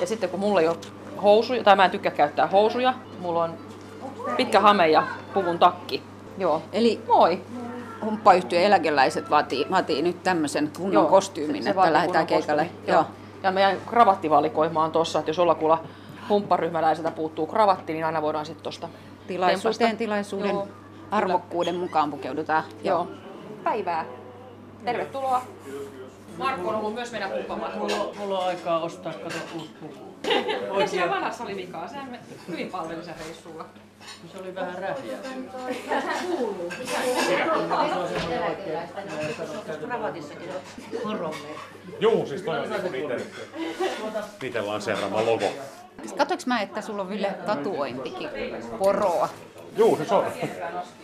[0.00, 0.76] Ja sitten kun mulla ei ole
[1.22, 3.54] housuja, tai mä en tykkää käyttää housuja, mulla on
[4.36, 5.02] pitkä hame ja
[5.34, 6.02] puvun takki.
[6.38, 6.62] Joo.
[6.72, 7.40] Eli Moi.
[8.04, 12.62] humppayhtiön eläkeläiset vaatii, vaatii nyt tämmöisen kunnon Joo, kostyymin, se että vaatii lähdetään kunnon keikalle.
[12.64, 13.04] kostyymin, Joo.
[13.42, 15.82] Ja meidän kravattivalikoima on tossa, että jos jollakulla
[16.28, 18.88] humpparyhmäläiseltä puuttuu kravatti, niin aina voidaan sitten tosta
[19.26, 19.98] Tilaisuuteen tempasta.
[19.98, 20.68] tilaisuuden Joo,
[21.10, 22.64] arvokkuuden mukaan pukeudutaan.
[22.84, 23.08] Joo.
[23.64, 24.04] Päivää.
[24.84, 25.42] Tervetuloa.
[26.38, 27.88] Markku on ollut myös meidän humppamatkalla.
[27.96, 29.94] Mulla, mulla on aikaa ostaa, kato uusi puku.
[30.80, 33.64] Ei siellä vanhassa oli vikaa, sehän me hyvin palveli sen reissulla.
[34.32, 35.18] Se oli vähän rähiä.
[39.86, 41.48] Kravatissakin on poromme.
[42.00, 43.22] Juu, siis toi on niinku niiden,
[44.42, 45.46] niiden lanseeraama logo.
[46.16, 48.28] Katoinko mä, että sulla on Ville tatuointikin
[48.78, 49.28] poroa?
[49.76, 50.24] Juu, se on.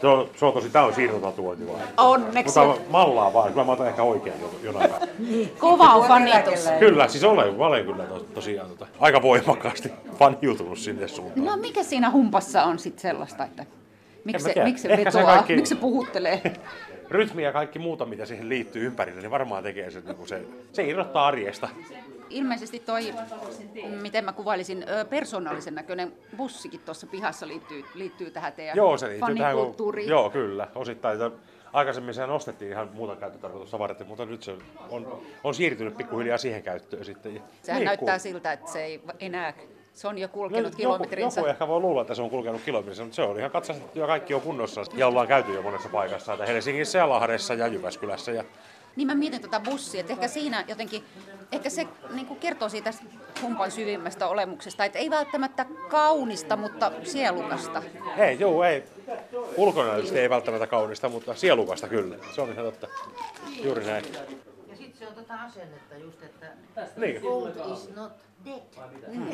[0.00, 1.80] Se on, se on tosi, tää on siirtotatuointi vaan.
[1.96, 2.60] Onneksi.
[2.60, 5.12] Mutta mallaa vaan, kyllä mä otan ehkä oikein jo- jonain päivänä.
[5.58, 6.68] Kova on fanitus.
[6.78, 11.46] Kyllä, siis olen, mä olen kyllä tos, tosiaan tota, aika voimakkaasti faniutunut sinne suuntaan.
[11.46, 13.64] No mikä siinä humpassa on sitten sellaista, että
[14.24, 16.42] miksi se, miksi se Ehkä se vetoaa, kaikki- miksi se puhuttelee?
[17.10, 20.84] Rytmi ja kaikki muuta, mitä siihen liittyy ympärille, niin varmaan tekee se, niin se, se
[20.84, 21.68] irrottaa arjesta.
[22.32, 23.14] Ilmeisesti toi,
[24.02, 29.34] miten mä kuvailisin, persoonallisen näköinen bussikin tuossa pihassa liittyy, liittyy tähän teidän Joo, se liittyy
[29.36, 31.18] tähän, kun, joo, kyllä, osittain.
[31.72, 34.56] Aikaisemmin sehän ostettiin ihan muuta käyttötarkoitusta varten, mutta nyt se
[34.90, 37.42] on, on siirtynyt pikkuhiljaa siihen käyttöön sitten.
[37.62, 39.54] Sehän Niin, näyttää kun- siltä, että se ei enää,
[39.92, 41.40] se on jo No, kulkenut joku, kilometrinsä.
[41.40, 44.06] joku ehkä voi luulla, että se on kulkenut kilometrinsä, mutta se on ihan katsastettu ja
[44.06, 44.82] kaikki on kunnossa.
[44.94, 48.32] Ja ollaan käyty jo monessa paikassa, että Helsingissä ja Lahdessa ja Jyväskylässä.
[48.32, 48.44] Ja...
[48.96, 51.04] Niin mä mietin tuota bussia, että ehkä siinä jotenkin,
[51.52, 52.90] ehkä se niin kuin kertoo siitä
[53.42, 57.82] humpan syvimmästä olemuksesta, että ei välttämättä kaunista, mutta sielukasta.
[58.18, 58.84] Ei, joo, ei.
[59.56, 62.16] Ulkonäöllisesti ei välttämättä kaunista, mutta sielukasta kyllä.
[62.34, 62.88] Se on ihan totta.
[63.62, 64.04] Juuri näin.
[64.68, 66.46] Ja sitten se on tota asennetta just, että
[66.96, 67.16] Niin.
[67.72, 68.12] is not.
[68.44, 69.24] Mm.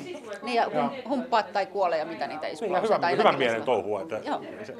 [0.42, 3.62] Niin ja hum, humppaat tai kuole ja mitä niitä ei Niin, ja hyvän, hyvän mielen
[3.62, 4.00] touhua.
[4.00, 4.42] Että Joo.
[4.64, 4.74] se,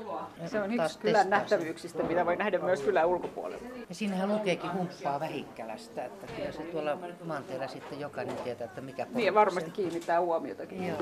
[0.46, 3.62] Se on yksi kylän nähtävyyksistä, mitä voi nähdä myös kylän ulkopuolella.
[3.88, 9.06] Ja siinähän lukeekin humppaa Vähikkälästä, että kyllä se tuolla maanteella sitten jokainen tietää, että mikä
[9.14, 10.86] Niin ja varmasti kiinnittää huomiotakin.
[10.88, 10.98] Joo.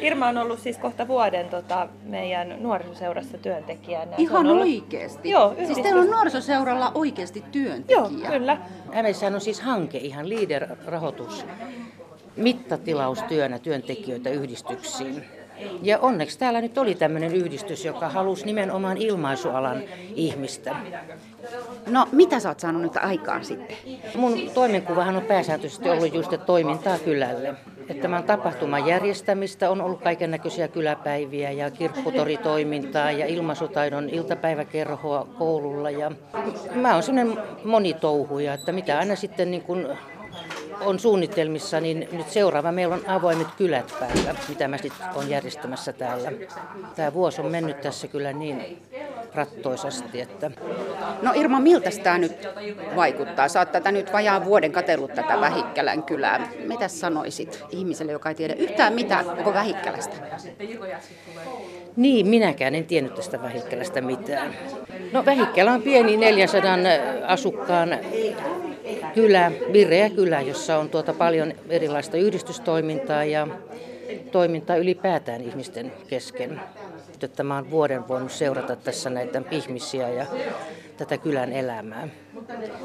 [0.00, 4.12] Irma on ollut siis kohta vuoden tota, meidän nuorisoseurassa työntekijänä.
[4.18, 4.62] Ihan ollut...
[4.62, 5.30] oikeesti?
[5.30, 5.82] Joo, Siis yhdistys.
[5.82, 7.98] teillä on nuorisoseuralla oikeasti työntekijä?
[7.98, 8.58] Joo, kyllä.
[8.92, 11.46] Hämeessähän on siis hanke, ihan leader-rahoitus,
[12.36, 15.24] mittatilaustyönä työntekijöitä yhdistyksiin.
[15.82, 19.82] Ja onneksi täällä nyt oli tämmöinen yhdistys, joka halusi nimenomaan ilmaisualan
[20.14, 20.76] ihmistä.
[21.86, 23.76] No mitä sä oot saanut nyt aikaan sitten?
[24.14, 27.54] Mun toimenkuvahan on pääsääntöisesti ollut just toimintaa kylälle.
[27.88, 35.90] Että tämän tapahtuman järjestämistä on ollut kaiken näköisiä kyläpäiviä ja kirpputoritoimintaa ja ilmaisutaidon iltapäiväkerhoa koululla.
[35.90, 36.10] Ja
[36.74, 39.88] mä oon semmoinen monitouhuja, että mitä aina sitten niin kun
[40.80, 45.92] on suunnitelmissa, niin nyt seuraava meillä on avoimet kylät päivä, mitä mä sitten on järjestämässä
[45.92, 46.32] täällä.
[46.96, 48.82] Tämä vuosi on mennyt tässä kyllä niin
[49.34, 50.20] rattoisasti.
[50.20, 50.50] Että...
[51.22, 52.48] No Irma, miltä tämä nyt
[52.96, 53.48] vaikuttaa?
[53.48, 56.48] Sä oot tätä nyt vajaan vuoden katellut tätä Vähikkälän kylää.
[56.66, 60.16] Mitä sanoisit ihmiselle, joka ei tiedä yhtään mitään koko Vähikkälästä?
[61.96, 64.54] Niin, minäkään en tiennyt tästä Vähikkälästä mitään.
[65.12, 66.76] No Vähikkälä on pieni 400
[67.26, 67.98] asukkaan
[69.14, 73.48] kylä, vireä kylä, jossa on tuota paljon erilaista yhdistystoimintaa ja
[74.32, 76.60] toimintaa ylipäätään ihmisten kesken.
[77.22, 80.26] Että mä oon vuoden voinut seurata tässä näitä ihmisiä ja
[80.96, 82.08] tätä kylän elämää.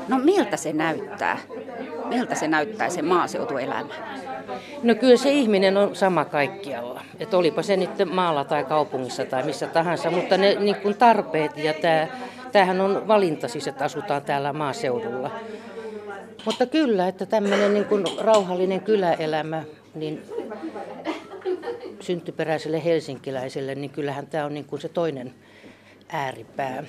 [0.08, 1.38] No miltä se näyttää?
[2.06, 3.94] Miltä se näyttää se maaseutuelämä?
[4.84, 7.02] No kyllä se ihminen on sama kaikkialla.
[7.20, 11.74] Että olipa se nyt maalla tai kaupungissa tai missä tahansa, mutta ne niin tarpeet ja
[11.74, 12.08] tämä,
[12.52, 15.32] tämähän on valinta siis, että asutaan täällä maaseudulla.
[16.46, 19.64] Mutta kyllä, että tämmöinen niin kuin rauhallinen kyläelämä,
[19.96, 20.22] niin
[22.00, 25.34] syntyperäiselle helsinkiläiselle, niin kyllähän tämä on niin kuin se toinen
[26.10, 26.84] ääripää.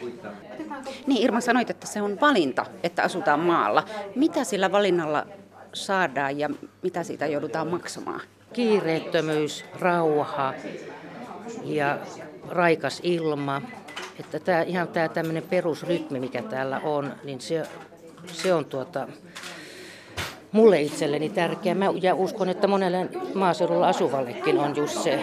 [1.06, 3.84] Niin Irma sanoit, että se on valinta, että asutaan maalla.
[4.16, 5.26] Mitä sillä valinnalla
[5.72, 6.50] saadaan ja
[6.82, 8.20] mitä siitä joudutaan maksamaan?
[8.52, 10.54] Kiireettömyys, rauha
[11.64, 11.98] ja
[12.48, 13.62] raikas ilma.
[14.20, 17.62] Että tämä, ihan tämä tämmöinen perusrytmi, mikä täällä on, niin se,
[18.26, 19.08] se on tuota,
[20.52, 21.74] mulle itselleni tärkeä.
[21.74, 25.18] Mä, ja uskon, että monelle maaseudulla asuvallekin on just se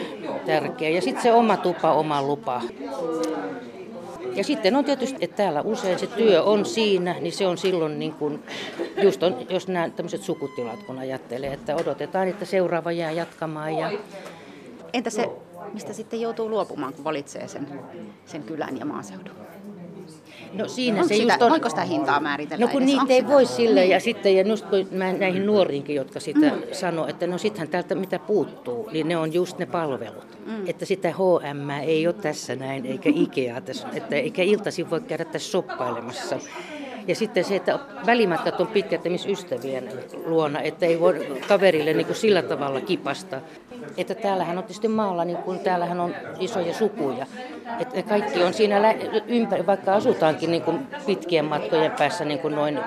[0.46, 0.90] tärkeä.
[0.90, 2.62] Ja sitten se oma tupa, oma lupa.
[4.36, 8.00] Ja sitten on tietysti, että täällä usein se työ on siinä, niin se on silloin,
[8.00, 8.44] niin kuin,
[9.02, 13.74] just on, jos nämä tämmöiset sukutilat, kun ajattelee, että odotetaan, että seuraava jää jatkamaan.
[13.74, 13.92] Ja...
[14.94, 15.30] Entä se,
[15.74, 17.68] mistä sitten joutuu luopumaan, kun valitsee sen,
[18.26, 19.36] sen kylän ja maaseudun?
[20.54, 21.50] No siinä Onko se sitä, just on...
[21.50, 22.86] Voiko sitä hintaa määritellä No kun edes?
[22.86, 23.34] niitä Onko ei sitä?
[23.34, 26.62] voi sille ja sitten ja just kun mä näihin nuoriinkin, jotka sitä mm.
[26.72, 30.38] sanoo, että no sittenhän täältä mitä puuttuu, niin ne on just ne palvelut.
[30.46, 30.68] Mm.
[30.68, 35.26] Että sitä HM ei ole tässä näin, eikä Ikea tässä, että eikä iltaisin voi käydä
[35.26, 36.40] tässä shoppailemassa.
[37.10, 39.90] Ja sitten se, että välimatkat on pitkät esimerkiksi ystävien
[40.26, 43.42] luona, että ei voi kaverille niin kuin sillä tavalla kipasta.
[43.98, 47.26] Että täällähän on tietysti maalla, niin kuin täällähän on isoja sukuja.
[47.80, 48.96] Että ne kaikki on siinä lä-
[49.28, 52.80] ympäri, vaikka asutaankin niin kuin pitkien matkojen päässä niin kuin noin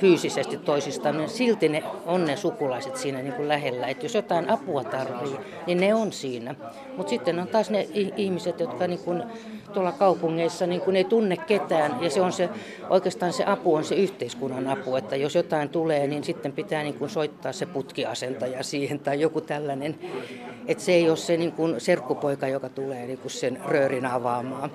[0.00, 3.86] fyysisesti toisistaan, niin silti ne on ne sukulaiset siinä niin kuin lähellä.
[3.86, 6.54] Että jos jotain apua tarvii, niin ne on siinä.
[6.96, 9.22] Mutta sitten on taas ne ihmiset, jotka niin kuin
[9.74, 12.02] tuolla kaupungeissa niin kuin ei tunne ketään.
[12.02, 12.48] Ja se on se,
[12.90, 16.94] oikeastaan se apu on se yhteiskunnan apu, että jos jotain tulee, niin sitten pitää niin
[16.94, 19.98] kuin soittaa se putkiasentaja siihen tai joku tällainen.
[20.66, 24.70] Että se ei ole se niin kuin serkkupoika, joka tulee niin kuin sen röörin avaamaan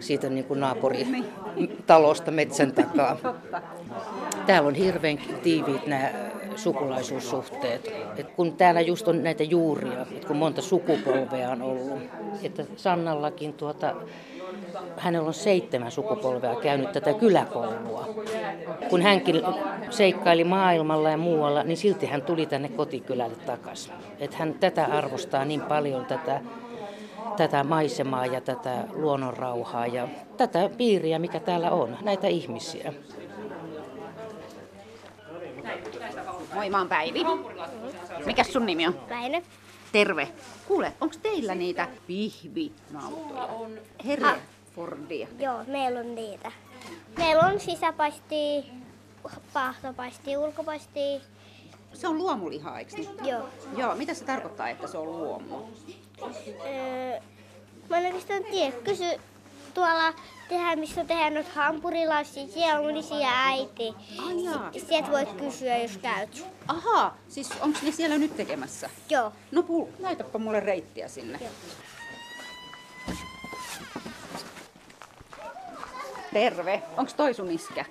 [0.00, 3.16] siitä niin kuin naapuritalosta metsän takaa.
[4.46, 6.10] Täällä on hirveän tiiviit nämä
[6.56, 7.92] sukulaisuussuhteet.
[8.16, 12.02] Et kun täällä just on näitä juuria, et kun monta sukupolvea on ollut.
[12.42, 13.94] Että Sannallakin tuota,
[14.96, 18.08] hänellä on seitsemän sukupolvea käynyt tätä kyläkoulua.
[18.90, 19.42] Kun hänkin
[19.90, 23.92] seikkaili maailmalla ja muualla, niin silti hän tuli tänne kotikylälle takaisin.
[24.18, 26.40] Että hän tätä arvostaa niin paljon, tätä,
[27.36, 32.92] tätä maisemaa ja tätä luonnonrauhaa ja tätä piiriä, mikä täällä on, näitä ihmisiä.
[36.54, 37.24] Moi, mä oon Päivi.
[38.26, 38.94] Mikäs sun nimi on?
[39.08, 39.40] Väinö.
[39.96, 40.28] Terve.
[40.68, 43.48] Kuule, onko teillä niitä pihvinautoja?
[44.06, 45.28] Herrefordia.
[45.38, 46.52] Joo, meillä on niitä.
[47.18, 48.62] Meillä on sisäpaistia,
[49.52, 51.20] pahtopaistia, ulkopaistia.
[51.94, 53.08] Se on luomulihaa, eikö niin?
[53.24, 53.48] Joo.
[53.76, 55.68] Joo, mitä se tarkoittaa, että se on luomua?
[56.22, 57.20] Öö,
[57.90, 58.76] mä en oikeastaan tiedä.
[58.84, 59.20] Kysy
[59.76, 60.12] tuolla
[60.48, 62.46] tehdään, missä tehdään noita hampurilaisia.
[62.48, 63.94] Siellä on isiä ja äiti.
[64.76, 66.44] S- Sieltä voit kysyä, jos käyt.
[66.68, 68.90] Aha, siis onko ne siellä nyt tekemässä?
[69.10, 69.32] Joo.
[69.50, 71.38] No pul, näytäpä mulle reittiä sinne.
[71.42, 71.50] Joo.
[76.32, 76.82] Terve.
[76.96, 77.84] Onko toi sun iskä?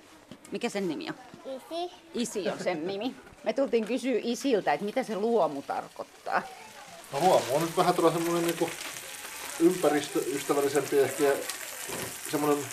[0.51, 1.15] Mikä sen nimi on?
[1.45, 1.91] Isi.
[2.13, 3.15] Isi on sen nimi.
[3.43, 6.41] Me tultiin kysyä isiltä, että mitä se luomu tarkoittaa.
[7.13, 8.69] No luomu on nyt vähän tuolla semmoinen niinku
[9.59, 11.23] ympäristöystävällisempi ehkä
[12.31, 12.65] semmoinen,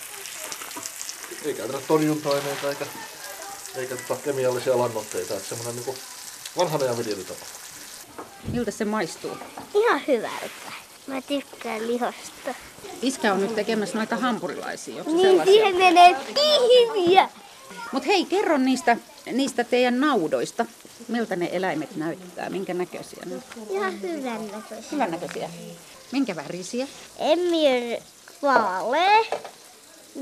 [1.45, 2.85] ei käytetä torjunta-aineita eikä,
[3.75, 5.95] eikä tota kemiallisia lannoitteita, että semmoinen niinku
[6.57, 7.45] vanhan ajan viljelytapa.
[8.51, 9.37] Miltä se maistuu?
[9.73, 10.71] Ihan hyvältä.
[11.07, 12.55] Mä tykkään lihosta.
[13.01, 15.03] Iskä on nyt tekemässä noita hampurilaisia.
[15.05, 17.29] Onko Niin siihen menee pihviä.
[17.91, 18.97] Mutta hei, kerro niistä,
[19.31, 20.65] niistä teidän naudoista.
[21.07, 22.49] Miltä ne eläimet näyttää?
[22.49, 23.41] Minkä näköisiä ne on?
[23.69, 24.91] Ihan hyvän näköisiä.
[24.91, 25.49] Hyvän näköisiä.
[26.11, 26.87] Minkä värisiä?
[27.19, 27.67] Emmi
[28.43, 29.23] vaalea.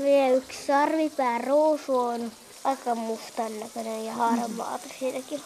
[0.02, 2.32] Vielä yksi sarvipää ruusu on
[2.64, 5.42] aika mustan näköinen ja harmaata siinäkin.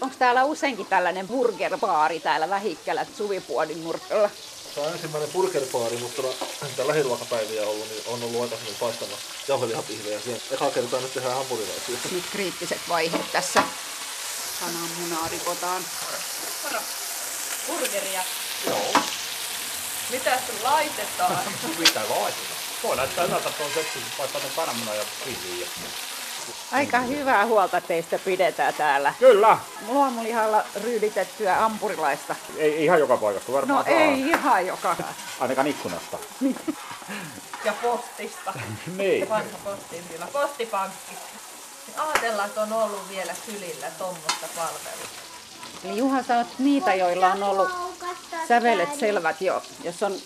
[0.00, 4.30] Onko täällä useinkin tällainen burgerbaari täällä Vähikkälä Suvipuodin nurkalla?
[4.74, 6.22] Tämä on ensimmäinen burgerpaari, mutta
[6.62, 10.20] mitä lähiruokapäiviä on ollut, niin on ollut aikaisemmin paistamassa jauhelihapihvejä.
[10.20, 11.98] Siellä eka kertaa nyt tehdään hampurilaisia.
[12.12, 13.62] Nyt kriittiset vaiheet tässä.
[14.60, 15.82] Kananmunaa rikotaan.
[17.66, 18.24] Burgeria.
[18.66, 19.03] Joo.
[20.10, 21.38] Mitä sun laitetaan?
[21.78, 22.54] Mitä laiteta?
[22.82, 25.68] Voi näyttää hyvältä tuon sepsi, vaikka tuon kananmunan ja pihviin.
[26.72, 29.14] Aika hyvää huolta teistä pidetään täällä.
[29.18, 29.58] Kyllä.
[29.86, 32.36] Luomulihalla ryyditettyä ampurilaista.
[32.56, 34.96] Ei ihan joka paikasta No varmaan ei ihan joka.
[35.40, 36.18] Ainakaan ikkunasta.
[37.64, 38.54] Ja postista.
[38.96, 39.28] Niin.
[39.28, 40.26] Vanha postin tila.
[40.32, 41.14] Postipankki.
[41.96, 45.23] Ajatellaan, että on ollut vielä kylillä tuommoista palvelua.
[45.84, 47.68] Eli Juha, sä oot niitä, joilla on ollut
[48.48, 50.16] sävelet selvät jo, jos on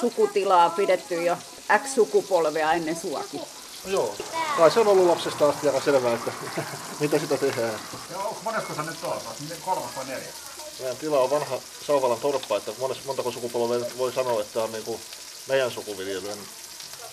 [0.00, 1.36] sukutilaa pidetty jo
[1.78, 3.40] X-sukupolvea ennen suakin.
[3.86, 4.14] Joo.
[4.56, 6.32] Kai se on ollut lapsesta asti aika selvää, että
[7.00, 7.80] mitä sitä tehdään.
[8.12, 9.22] Joo, monesko sä nyt oot?
[9.64, 10.34] Kolmas vai neljäs?
[10.80, 15.00] Meidän tila on vanha Sauvalan torppa, että mones, montako sukupolvea voi sanoa, että on niinku
[15.48, 16.34] meidän sukuviljelyä.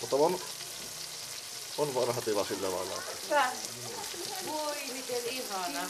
[0.00, 0.38] Mutta on,
[1.78, 2.94] on vanha tila sillä lailla.
[3.28, 3.52] Tää.
[4.46, 5.80] Voi, miten ihana.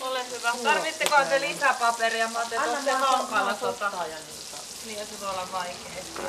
[0.00, 0.52] Ole hyvä.
[0.62, 2.28] Tarvitteko te lisäpaperia?
[2.28, 3.84] Mä oon Anna se hankala tota.
[3.84, 4.16] ja
[4.86, 6.22] Niin, että se voi olla vaikeasti.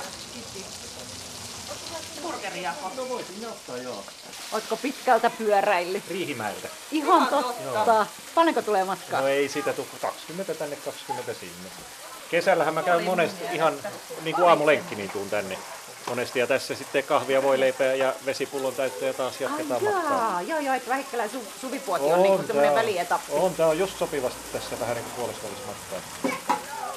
[2.21, 2.73] Burgeria.
[2.97, 4.04] No voisin ottaa, joo.
[4.52, 6.04] Ootko pitkältä pyöräillyt?
[6.10, 6.67] Riihimäeltä.
[6.91, 8.06] Ihan totta.
[8.36, 9.21] Paljonko tulee matkaa?
[9.21, 11.69] No ei siitä tule 20 tänne, 20 sinne.
[12.32, 13.80] Kesällähän mä käyn monesti ihan
[14.21, 15.58] niin kuin aamulenkki niin tuun tänne
[16.07, 16.39] monesti.
[16.39, 20.11] Ja tässä sitten kahvia, voi leipää ja vesipullon täyttöä ja taas jatketaan matkaa.
[20.11, 23.31] Jaa, joo joo, että Vähikkälän su- suvipuoti on, on niin tämmöinen välietappi.
[23.31, 25.35] On, tämä on just sopivasti tässä vähän niin kuin
[25.67, 26.33] matkaa.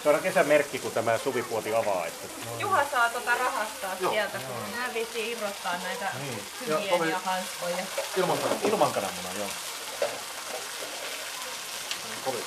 [0.02, 2.06] Se on kesän merkki, kun tämä suvipuoti avaa.
[2.06, 2.28] Että...
[2.58, 4.12] Juha saa tota rahastaa Joo.
[4.12, 6.42] sieltä, kun mä viitin irrottaa näitä Niin.
[6.68, 7.76] Ja hygieniahanskoja.
[8.16, 9.48] Ilman Ilman kananmunaa, joo.
[12.24, 12.44] Kovin.